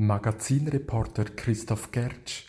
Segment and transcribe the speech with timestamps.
[0.00, 2.46] Magazinreporter Christoph Gertsch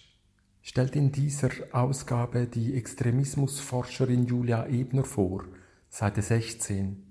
[0.62, 5.44] stellt in dieser Ausgabe die Extremismusforscherin Julia Ebner vor,
[5.90, 7.04] Seite 16.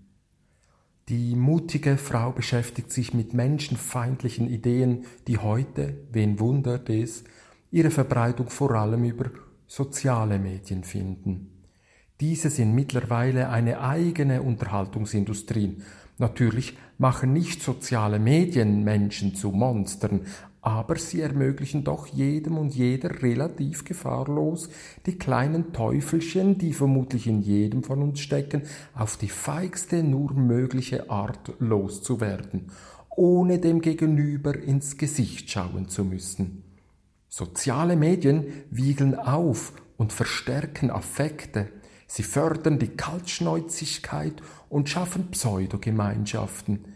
[1.11, 7.22] Die mutige Frau beschäftigt sich mit menschenfeindlichen Ideen, die heute, wen wundert es,
[7.70, 9.30] ihre Verbreitung vor allem über
[9.66, 11.59] soziale Medien finden.
[12.21, 15.79] Diese sind mittlerweile eine eigene Unterhaltungsindustrie,
[16.21, 20.27] Natürlich machen nicht soziale Medien Menschen zu Monstern,
[20.61, 24.68] aber sie ermöglichen doch jedem und jeder relativ gefahrlos
[25.07, 31.08] die kleinen Teufelchen, die vermutlich in jedem von uns stecken, auf die feigste nur mögliche
[31.08, 32.66] Art loszuwerden,
[33.16, 36.64] ohne dem Gegenüber ins Gesicht schauen zu müssen.
[37.30, 41.69] Soziale Medien wiegeln auf und verstärken Affekte,
[42.12, 46.86] Sie fördern die Kaltschnäuzigkeit und schaffen Pseudogemeinschaften.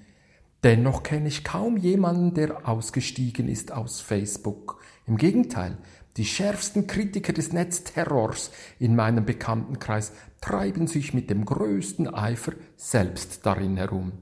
[0.64, 4.82] Dennoch kenne ich kaum jemanden, der ausgestiegen ist aus Facebook.
[5.06, 5.78] Im Gegenteil,
[6.16, 13.46] die schärfsten Kritiker des Netzterrors in meinem Bekanntenkreis treiben sich mit dem größten Eifer selbst
[13.46, 14.14] darin herum.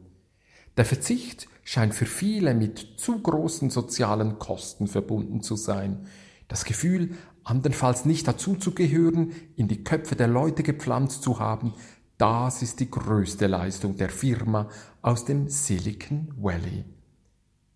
[0.76, 6.06] Der Verzicht scheint für viele mit zu großen sozialen Kosten verbunden zu sein.
[6.52, 11.72] Das Gefühl, andernfalls nicht dazuzugehören, in die Köpfe der Leute gepflanzt zu haben,
[12.18, 14.68] das ist die größte Leistung der Firma
[15.00, 16.84] aus dem Silicon Valley.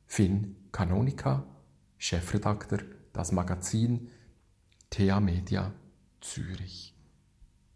[0.04, 1.46] Finn Canonica,
[1.96, 2.80] Chefredakteur,
[3.14, 4.10] das Magazin
[4.90, 5.72] Thea Media,
[6.20, 6.95] Zürich.